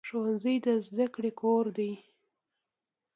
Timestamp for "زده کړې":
0.87-1.31